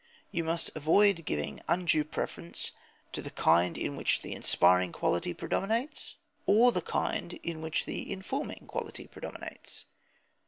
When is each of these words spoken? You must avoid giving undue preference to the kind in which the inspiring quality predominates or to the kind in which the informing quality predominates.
You 0.31 0.43
must 0.43 0.75
avoid 0.75 1.25
giving 1.25 1.61
undue 1.67 2.03
preference 2.03 2.71
to 3.13 3.21
the 3.21 3.29
kind 3.29 3.77
in 3.77 3.95
which 3.95 4.23
the 4.23 4.33
inspiring 4.33 4.91
quality 4.91 5.31
predominates 5.31 6.15
or 6.47 6.71
to 6.71 6.73
the 6.79 6.91
kind 6.91 7.33
in 7.43 7.61
which 7.61 7.85
the 7.85 8.11
informing 8.11 8.65
quality 8.65 9.05
predominates. 9.05 9.85